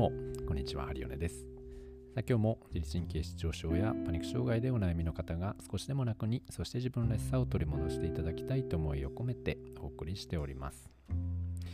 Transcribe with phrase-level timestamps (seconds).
[0.00, 0.10] も、
[0.48, 1.40] こんにちは、ハリオネです。
[2.14, 10.90] さあ今日も自律神経失調症やパニック障害でお悩みの方が少しでも楽に、そして自分らしさを取り戻していただきたいと思いを込めてお送りしております。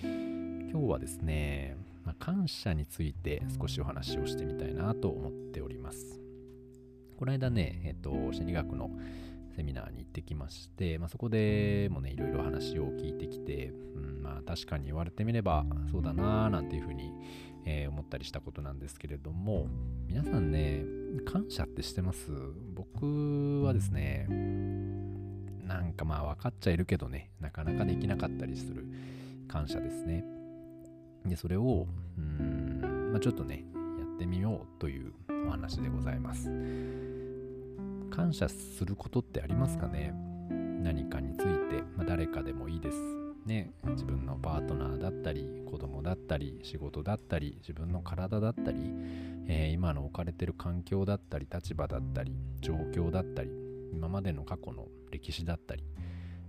[0.03, 6.19] 今日はですね、まあ、感謝について少しお話をしてみたいなと思っております。
[7.17, 8.91] この間ね、えっと、心理学の
[9.57, 17.11] セミナーに行ってきまして、まあ、そこでもね、いろいろ話を聞いてきて、うん、まあ確かに言われてみればそうだなーなんていうふうに、
[17.65, 19.67] えー、思ったりしたことなんですけれども、
[20.07, 20.85] 皆さんね、
[21.25, 22.31] 感謝ってしてます？
[22.75, 24.27] 僕はですね、
[25.65, 28.87] なんかまあ分かっちゃいるけどね、なかなかできなかったりする
[29.49, 30.25] 感謝ですね。
[31.25, 31.89] で、それを、
[32.19, 35.13] うん、まあ、ちょっとね、やってみようという
[35.49, 36.51] お話でございます。
[38.17, 40.15] 感謝することってありますかね？
[40.83, 42.97] 何かについて、まあ、誰かでもいいです。
[43.45, 48.79] ね、自分のパートナーだったり子供だったり仕事だったり自分の体だったり、
[49.47, 53.51] えー、今の置かれてる環境だったり立場だったり状況だったり
[53.93, 55.85] 今までの過去の歴史だったり、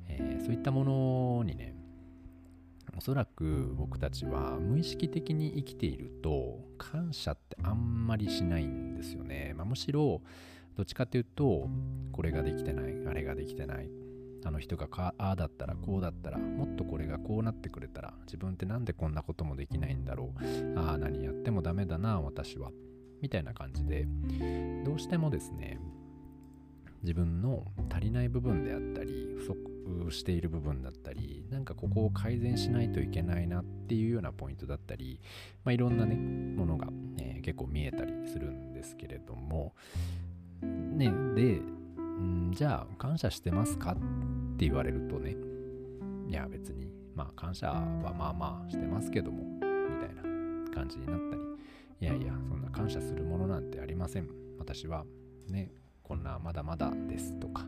[0.07, 1.75] えー、そういったものにね
[2.97, 10.23] おそらく僕たちは無意識的に生きていると感謝ってあんまりしないんですよね、まあ、むしろ
[10.77, 11.67] どっちかっていうと
[12.11, 13.89] これができてないあれができてない。
[14.45, 20.79] あの人がああだったらこうだったらもっとこれがこうなってくれたら自分って何でこんなこともできないんだろう。
[20.79, 22.71] ああ何やってもダメだな私は。
[23.21, 24.07] みたいな感じで
[24.85, 25.79] どうしてもですね
[27.01, 35.19] 自分の足りない部分であったり不足している部分だったりなんかここを改善しないといけないなっていうようなポイントだったり、
[35.63, 36.87] まあ、いろんなねものが、
[37.19, 39.73] えー、結構見えたりするんですけれども
[40.61, 41.61] ね、で、
[42.21, 43.95] んじゃあ感謝してますかっ
[44.57, 45.35] て言われるとね、
[46.27, 47.81] いや別に、まあ感謝は
[48.17, 49.61] まあまあしてますけども、み
[49.99, 50.21] たいな
[50.73, 51.41] 感じになったり、
[51.99, 54.27] いやいや、そんな感謝するものなんてありません。
[54.59, 55.05] 私は
[55.47, 55.71] ね、
[56.03, 57.65] こんなまだまだですとか、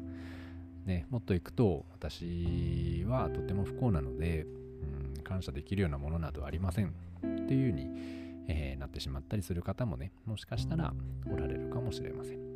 [0.85, 4.45] ね、もっといくと、私はとても不幸なので、
[5.15, 6.91] うん、感謝できるようなものなどありませんっ
[7.47, 7.89] ていうふうに、
[8.47, 10.93] えー、なってしまったりする方もね、もしかしたら
[11.31, 12.48] おられるかもしれません。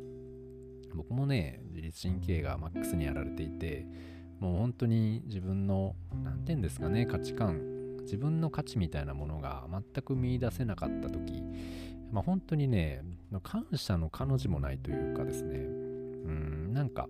[0.94, 3.86] 僕もね自律神経がマックスにやられていて
[4.40, 7.60] もう本当に自分の何て言うんですかね価値観
[8.02, 11.42] 自分の価値みたいなものが全く見いだせなかった時
[12.12, 13.02] まあ本当にね
[13.42, 17.08] 感謝の彼女もないというかですねうんなんか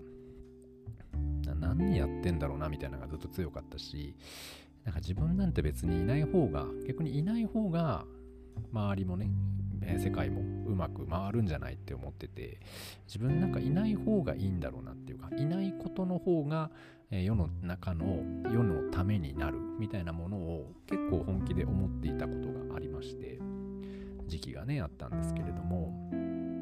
[1.60, 4.14] 何やってんだろうなみたいなのがずっと強かったし
[4.84, 8.04] なんか自分なんて別にいない方が逆にいない方が
[8.72, 9.30] 周りもね
[9.86, 12.58] え世界もうまく回るんじゃないって思ってて
[13.06, 16.70] 自分なんかいない方がいいんだろうなっていうかいないことの方が、
[17.10, 18.22] 世の中の
[18.52, 23.38] 世のためになるみたいなものを結構本気で思っていたことがありまして
[24.26, 25.92] 時期がねあったんですけれども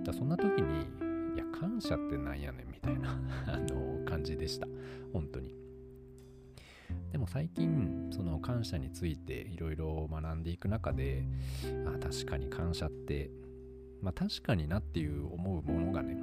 [0.05, 0.87] だそんな時に
[1.35, 4.67] いや感謝ってなんやねんみたいな あの感じでした。
[5.13, 5.62] 本当に。
[7.13, 11.25] でも最近その感謝についていろいろ学んでいく中で
[11.87, 13.31] あ確かに感謝って
[14.01, 16.17] まあ確かになっていう思うものがね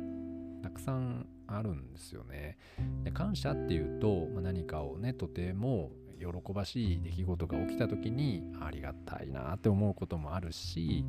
[0.63, 2.57] たくさんあるんですよね。
[3.03, 11.05] で感謝っていうと、まあ、何かをねとても喜ばしい出来事が起きた時にありがたいなって思うこともあるし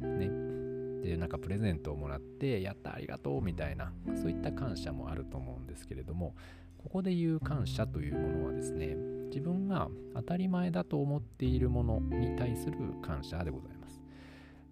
[0.00, 0.30] ね
[1.06, 6.34] でなんかプレゼントをもらってやったありがとうみたいなそういった感謝もあると思うんですけれども
[6.78, 8.96] ここで言う感謝というものはですね
[9.34, 14.00] 自分が当たり前だと思っているものに対する感謝でございます。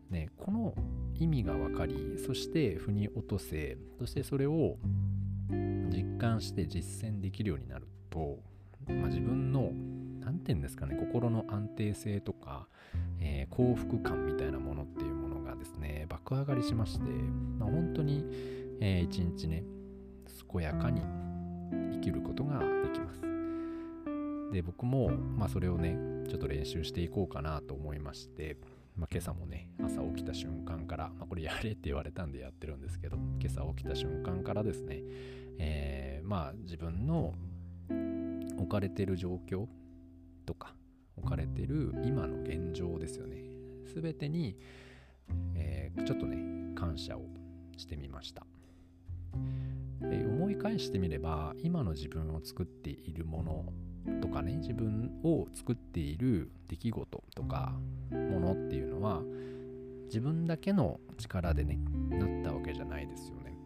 [0.08, 0.74] ね、この
[1.18, 4.76] 意味が分かりそして腑に落とせそしてそれを
[5.50, 8.38] 実感して実践できるようになると、
[8.86, 9.70] まあ、自分の
[10.20, 12.68] 何て言うんですかね心の安定性とか、
[13.20, 17.10] えー、幸福感みたいなものっていうものがですね爆上がりしまして、
[17.58, 18.22] まあ、本当に、
[18.80, 19.64] えー、一日ね
[20.52, 21.00] 健やかに
[21.94, 23.31] 生きることができます。
[24.52, 25.96] で僕も、まあ、それをね
[26.28, 28.58] ちょっと練習していこうかなと思いまして、
[28.96, 35.00] まあ、今朝もね朝起きた瞬間から、まあ、これやれって言われたんでやってるんですけど今朝起きた瞬間からですね、
[35.58, 37.32] えー、まあ自分の
[38.58, 39.66] 置かれてる状況
[40.44, 40.74] とか
[41.16, 43.38] 置かれてる今の現状ですよね
[43.94, 44.56] 全てに、
[45.54, 47.22] えー、ちょっとね感謝を
[47.78, 48.46] してみました。
[50.04, 53.64] え思い返してみれば今の自分を作っているもの
[54.20, 57.74] とかね自分を作っている出来事とか
[58.10, 59.22] ものっていうのは
[60.06, 61.78] 自分だけの力でね
[62.10, 63.56] なったわけじゃないですよね。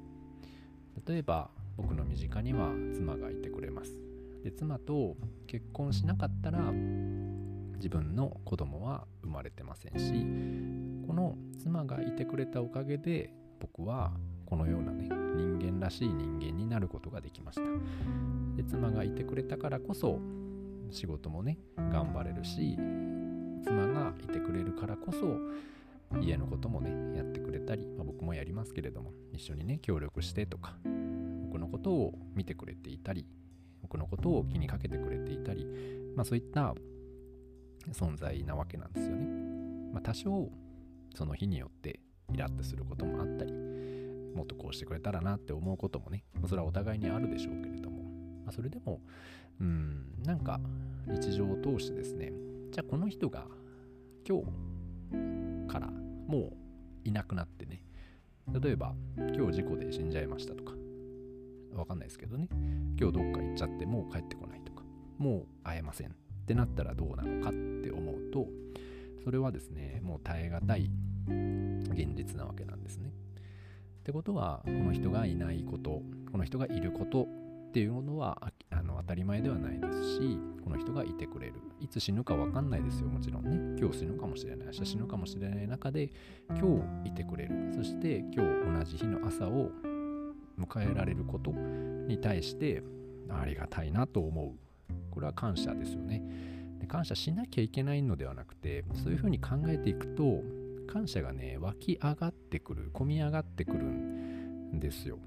[1.06, 3.93] 例えば僕の身近には妻がいてくれます。
[4.44, 5.17] で妻と
[5.47, 6.61] 結婚しなかったら
[7.77, 10.12] 自分の子供は生まれてませんし
[11.06, 14.12] この妻がいてくれたおかげで僕は
[14.47, 18.45] このようなね人間らしい人間になることができました。
[18.56, 20.19] で妻がいてくれたからこそ
[20.91, 22.76] 仕事もね頑張れるし
[23.64, 25.38] 妻がいてくれるからこそ
[26.20, 30.76] 家のこともねやってくれたり、まあ、僕もやりますけれども一緒にね協力してとか
[31.44, 33.26] 僕のことを見てくれていたり
[33.82, 35.67] 僕のことを気にかけてくれていたり、
[36.17, 36.75] まあ、そういった
[37.93, 39.26] 存在なわけなんですよね。
[39.93, 40.50] まあ、多少
[41.14, 42.00] その日によって
[42.32, 43.53] イラッとすることもあったり
[44.35, 47.55] もっとこうしてくれたらなって思うこともねそれはお互いにあるでしょう、
[48.46, 49.00] まあ、それでも
[49.60, 50.60] うんなんか
[51.06, 52.32] 日常を通してですね。
[52.72, 53.46] じゃあこの人が
[54.26, 55.90] 今日から
[56.26, 56.52] も
[57.04, 57.82] ういなくなってね。
[58.62, 60.72] 例えば今日事故で死んじゃいましたとか。
[61.75, 62.48] わかんないですけどね。
[62.98, 64.82] 今日どっか行っちゃってもう帰ってこないとか。
[65.19, 66.08] もう会えません。
[66.08, 66.12] っ
[66.46, 67.52] てなったらどうなのかっ
[67.82, 68.46] て思うと
[69.25, 70.90] それはですねもう耐え難い
[71.90, 73.12] 現実なわけなんですね。
[74.00, 77.26] ってことはこの人がいないことこの人がいること
[77.76, 78.38] っていうのは
[78.70, 81.56] あの当たり前ではないですしこの人がいてくれる。
[81.78, 83.78] いつ死ぬか分かんないですよもちろんね。
[83.78, 84.67] 今日死ぬかもしれない。
[84.69, 86.11] 明日死ぬかもしれない中で
[86.49, 87.75] 今日いてくれる。
[87.75, 89.70] そして今日同じ日の朝を
[90.58, 92.82] 迎えられることに対して
[93.28, 94.94] ありがたいなと思う。
[95.11, 96.22] これは感謝ですよね。
[96.81, 100.43] で感謝しなきゃいけないのではなくてそういうふうに考えていくと
[100.90, 105.19] 感謝がね湧き上がってくる込み上がってくるんですよ。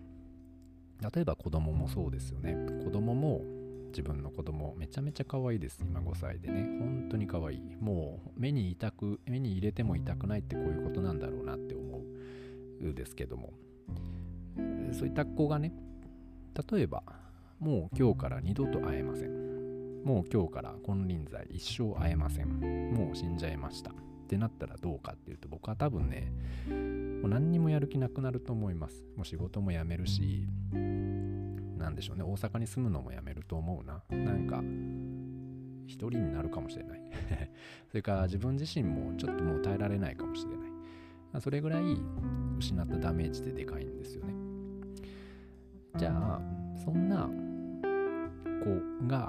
[1.02, 2.56] 例えば子供もそうですよね。
[2.84, 3.42] 子供も
[3.88, 5.80] 自分の子供めちゃめちゃ可愛いです。
[5.82, 6.64] 今5歳でね。
[6.80, 7.62] 本当に可愛い。
[7.80, 12.02] もう目に痛く目に入れても痛くないってこういうことなんだろうなって思
[12.82, 13.54] うですけども。
[14.92, 15.72] そういった子がね
[16.72, 17.04] 例えば
[17.60, 20.04] もう今日から二度と会えません。
[20.04, 22.94] もう今日から金輪際一生会えません。
[22.94, 23.92] もう死んじゃいました。
[24.30, 26.32] ってなったらどうかっていうと僕は多分ね
[26.70, 29.04] もう何にもやる気なくなると思います。
[29.16, 34.04] もう仕事も辞めるし何でしょうね大阪に住むのもやめると思うな。
[34.16, 34.62] なんか
[35.88, 37.02] 一人になるかもしれない。
[37.90, 41.42] それから自分自身もちょっともう耐えられないかもしれない。
[41.42, 41.84] それぐらい
[42.60, 44.34] 失ったダメージってでかいんですよね。
[45.98, 46.42] じゃあ
[46.86, 47.28] そんな
[48.64, 49.28] 子が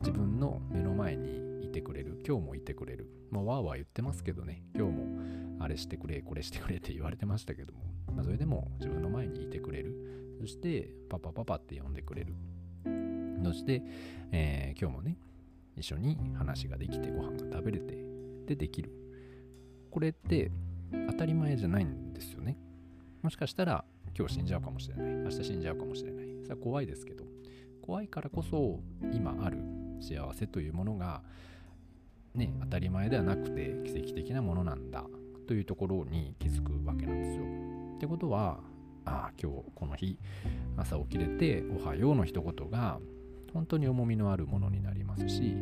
[0.00, 4.62] 自分の目の前にいてくれる今日もいてくれるまあわーわー言ってますけどね。
[4.76, 7.80] 今日もあれしてくれこれしてくれって言われてましたけども、
[8.14, 10.36] まあ、それでも自分の前にいてくれる。
[10.38, 12.34] そしてパパパパって呼んでくれる。
[13.42, 13.82] そして、
[14.32, 15.16] えー、今日もね
[15.76, 17.96] 一緒に話ができてご飯が食べれて
[18.46, 18.92] でできる。
[19.90, 20.50] これって
[21.08, 22.58] 当たり前じゃないんですよね。
[23.22, 23.84] もしかしたら
[24.16, 25.14] 今日死んじゃうかもしれない。
[25.24, 26.26] 明日死んじゃうかもしれない。
[26.42, 27.24] それは怖いですけど。
[27.80, 28.78] 怖いからこそ
[29.12, 29.58] 今ある
[30.00, 31.22] 幸せというものが
[32.34, 35.04] ね当たり前ではなくて奇跡的なものなんだ
[35.46, 37.44] というところに気づくわけなんですよ。
[37.96, 38.60] ってことは
[39.04, 40.18] ああ今日この日
[40.76, 43.00] 朝起きれて「おはよう」の一言が
[43.52, 45.54] 本当に重みのあるものになりますし、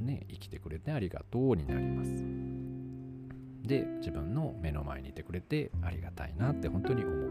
[0.00, 2.24] ね、生きてくれてありがとうになります。
[3.62, 7.30] で自分の目の前にいてくれてありがたいなって本当に思う。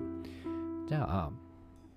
[0.88, 1.32] じゃあ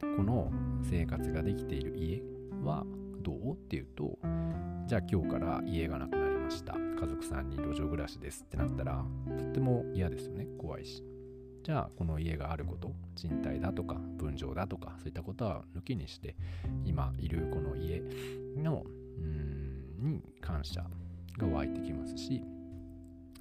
[0.00, 0.52] この
[0.82, 2.22] 生活ができている家
[2.62, 2.84] は
[3.26, 3.54] どう？
[3.54, 4.18] っていうと
[4.86, 6.74] じゃあ今日から家がなくなりました。
[6.74, 9.04] 家族さんに路上暮らしですってなったら
[9.36, 10.46] とっても嫌ですよね。
[10.58, 11.02] 怖いし。
[11.64, 16.36] じゃあこの家があること賃貸だとか分譲だとかそういったことは抜きにして
[16.84, 18.00] 今いるこの家
[18.56, 18.84] の
[19.18, 20.84] うんに感謝
[21.36, 22.40] が湧いてきますし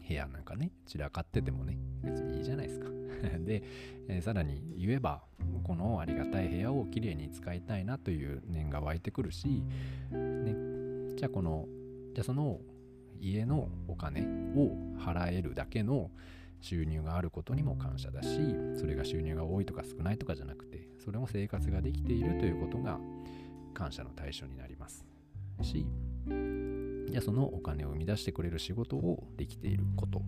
[0.07, 2.89] 部屋なんかね散らかっててもね別にいいじゃないですか。
[3.45, 3.63] で、
[4.07, 5.23] えー、さらに言えば
[5.63, 9.63] このありがたい部屋をきれいに使いたいなという念が湧いてくるし、
[10.11, 10.55] ね、
[11.15, 11.67] じゃあこの
[12.13, 12.59] じゃあその
[13.19, 14.21] 家のお金
[14.55, 16.11] を払えるだけの
[16.61, 18.39] 収入があることにも感謝だし
[18.75, 22.99] それが収入が多いとか少ないとかじゃなくてそれも生活ができているということが
[23.73, 25.05] 感謝の対象になります。
[25.61, 25.85] し
[27.09, 30.21] じゃあそのお金を生み出してくれる仕事をできていること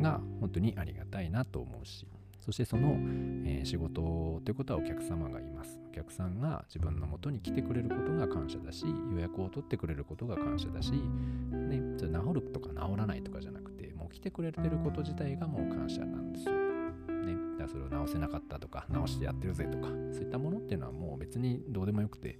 [0.00, 2.06] が本当にありがたいなと思うし
[2.48, 2.96] そしてその、
[3.44, 5.78] えー、仕事ということはお客様がいます。
[5.86, 16.52] お客さんが自分のもとに来てくれることが感謝だし予約を取ってくれることが感謝だし、ね、じゃ治るとか治らないとかじゃなくてもう来てくれてること自体がもう感謝なんですよ。
[16.54, 22.38] ね、だそれを直せなかったとか直してやってるぜとかそういったものっていうのはもう別にどうでもよくて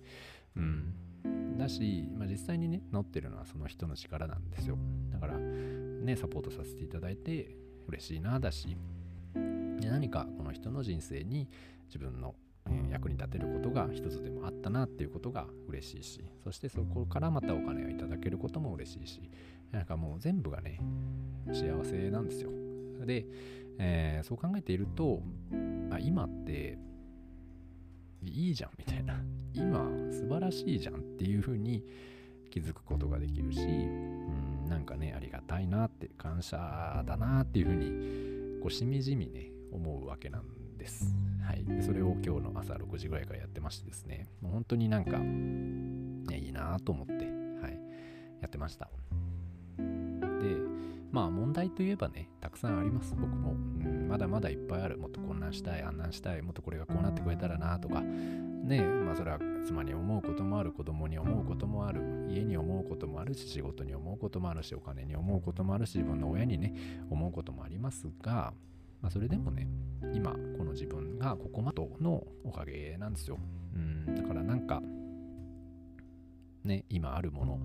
[0.56, 0.94] うん。
[1.56, 4.78] だし、まあ、実際にね乗ってるのはその人の力なんですよ。
[5.10, 7.56] だからねサポートさせていただいて
[7.88, 8.76] 嬉しいなだし。
[9.80, 11.48] 何かこの人の人生に
[11.86, 12.34] 自分の
[12.90, 16.24] 役に立てることが一つでもあったなっていうことが嬉しいし。
[16.42, 19.30] そしてそこからまたお金をいただけることも嬉しいし。
[19.70, 20.80] なんかもう全部がね、
[21.52, 22.50] 幸せなんですよ。
[23.04, 23.26] で、
[23.78, 25.22] えー、そう考えていると、
[25.90, 26.78] あ今って
[28.22, 29.20] いいじゃんみたいな、
[29.54, 31.84] 今素晴らしいじゃんっていう風に
[32.50, 41.14] 気づくことができるし、うん、なんかね、ありがたいなって、感謝だなっていう風に、こうしみじみね、思うわけなんです。
[41.42, 41.64] はい。
[41.82, 47.24] それを今日の朝6時ぐらいからやってましてですね、もう本当になんか、ね、いいなと思って、はい、
[48.40, 48.90] やってました。
[49.76, 50.56] で、
[51.18, 53.12] まあ問題といえばね、たくさんあります。
[53.18, 53.54] 僕も、う
[53.88, 54.98] ん、まだまだいっぱいある。
[54.98, 66.72] もっとこんなんしたい、あんなんしたい、もっとこれがこうなってくれたらなとか、ね、まあそれは妻に思うこともある、子供に思うこともある、家に思うこともあるし、仕事に思うこともあるし、お金に思うこともあるし、自分の親にね、
[67.10, 68.54] 思うこともありますが、
[69.02, 69.66] まあ、それでもね、
[70.14, 73.40] 今、この自分がここまでのおかげなんですよ。
[73.74, 74.80] うん、だからなんか、
[76.62, 77.60] ね、今あるもの、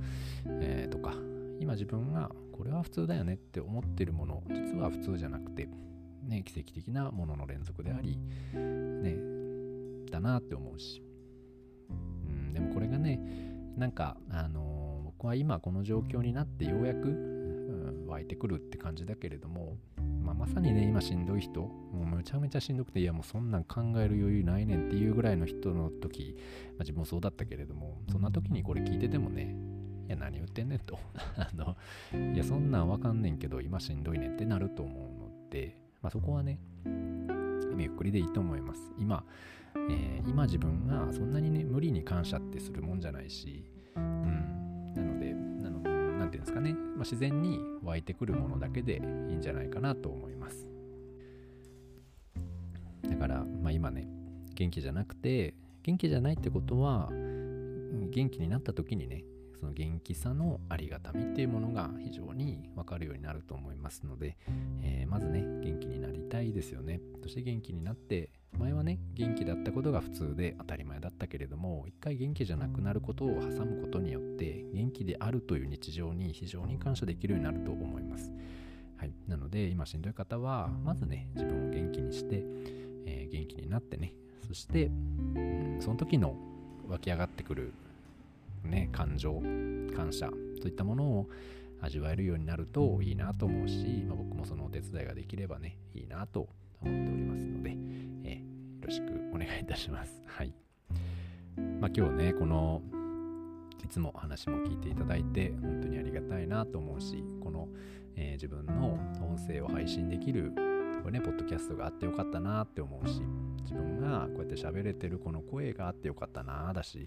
[0.48, 1.14] えー、とか、
[1.60, 5.68] 今自分がこれは普通だよねって思ってるもの、実は普通じゃなくて、
[6.24, 8.18] ね、奇跡的なものの連続であり、
[8.54, 9.18] ね、
[10.12, 11.04] だなって思うし。
[11.90, 13.20] うん、でもこれがね、
[13.76, 19.78] なんか、あのー、僕は今この状況になってようやく、うん、湧いてくるって感じだけれども、
[20.24, 26.36] まあ、まさにね、今しんどい人、もうめちゃめちゃしんどくて、いやもうそんなん考える余裕ないねんっていうぐらいの人の時、
[26.70, 29.56] まあ、自分もそうだったけれども、そんな時にこれ聞いててもね、
[30.08, 31.00] いや何言ってんねんと
[31.38, 31.76] あの。
[32.34, 36.60] いやそんなんわかんねんけど、今しんどいねんってなると思うので、まあ、そこはね、
[37.78, 38.92] ゆっくりでいいと思います。
[38.98, 39.26] 今、
[39.90, 50.68] えー、今自分がそんなにね、無理に感謝ってするもんじゃないし、うん、なので、何て言うんですかね、まあ、自然に湧いてくるものだけでいいんじゃないかなと思います。
[53.10, 54.08] だから、まあ、今ね、
[54.56, 59.24] 元気じゃなくて、元気じゃないってことは、元気になった時にね、
[59.64, 64.36] その元気さのありがたみっていうものが非常に分かるようになると思いますので、
[64.82, 67.00] えー、まずね、元気になりたいですよね。
[67.22, 68.30] そして元気になって、
[68.60, 78.34] 前はね、元気だったことが普通で当たり前だったけれども、一回元気じゃなくなることを挟むことによって、元気であるという日常に非常に感謝できるようになると思います。
[78.98, 79.14] はい。
[79.30, 82.44] なので、今しんどい方は、まずね、自分を元気にして、
[83.06, 84.14] えー、元気になってね、
[84.46, 86.36] そして、うん、その時の
[86.90, 87.72] 湧き上がってくる、
[88.64, 89.42] ね、感情、
[89.96, 90.30] 感謝
[90.62, 91.30] といったものを
[91.82, 96.48] 味わえるようになるといいなと思うし、まあ、僕もそのお手伝いができればね、いいなと
[96.82, 97.72] 思っておりますので、
[98.24, 100.22] えー、よろしくお願いいたします。
[100.26, 100.54] はい。
[101.80, 102.82] まあ、今日ね、この、
[103.84, 107.68] いつも話も聞いていただいて、本当にありがたいなと思うし、この、
[108.16, 110.54] えー、自分の音声を配信できる、
[111.04, 113.22] これね、ポッドキャストがあってよかったなって思うし、
[113.64, 117.06] 自分がこうやって喋れてるこの声があってよかったなだし、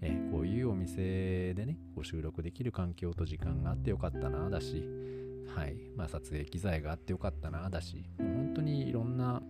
[0.00, 4.82] えー、こういうお店でね、こう収録できる環境と時間があってよかったなだし、
[5.54, 5.76] はい。
[5.96, 9.42] まあ、撮影機材があってよかったな、だし、本当にいろんな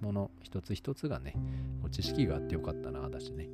[0.00, 1.34] もの、一つ一つがね、
[1.90, 3.48] 知識があってよかったな、だしね、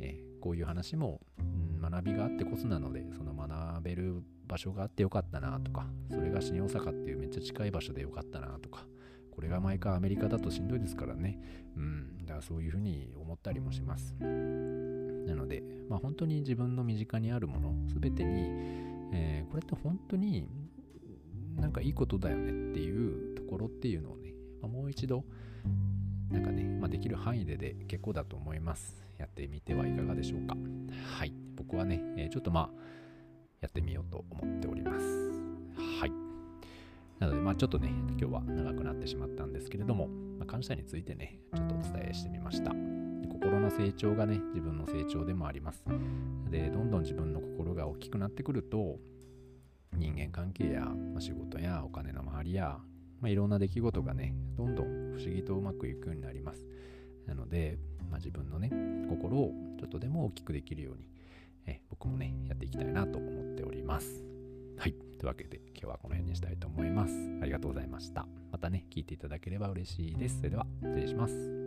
[0.00, 8.86] えー、こういう話も、うん、学びがあってこそなので、その学べる場所があってよかったな、とか、それが新大阪っていうめっちゃ近い場所でよかったな、とか、
[9.30, 11.38] これが毎回アメリカだとしんどいですからね、
[11.76, 14.14] うん、だからそういうふうに思ったりもします。
[15.26, 18.48] なので、まあ、本当に自分の身近にあるもの、すべてに、
[19.12, 20.48] えー、これって本当に
[21.56, 25.24] なんかいいことだよねっていうところっていうのをね、まあ、もう一度、
[26.30, 29.04] なんかね、まあ、できる範囲でで結構だと思います。
[29.18, 30.56] やってみてはいかがでしょうか。
[31.18, 31.32] はい。
[31.56, 32.86] 僕はね、えー、ちょっとまあ、
[33.60, 35.06] やってみようと思っております。
[36.00, 36.12] はい。
[37.18, 42.95] なので、まあちょっとね、今日は長くなってしまったんですけれども、まあ、感謝についてね、ちょっとお伝えしてみました。
[43.66, 45.84] の成長がね、自分の成長でもあります。
[46.50, 48.98] で、どんどん自分の心が大きくなってくると、
[49.96, 52.78] 人間関係や、ま、仕事やお金の周りや、
[53.20, 56.64] まあ、いろんな出来事がね、どんどん不思議とうまくいくようになります。
[57.26, 58.70] なので、まあ、自分のね、
[59.08, 61.08] 心をちょっとでも大きくできるように、
[61.66, 64.22] え僕もね、やっていきたいなと思っております。
[64.78, 64.92] はい。
[64.92, 67.14] というわけで、今日はこの辺にしたいと思います。
[67.42, 68.28] ありがとうございました。
[68.52, 70.36] またね、聞いていただければ嬉しいです。
[70.36, 71.65] それでは、失礼します。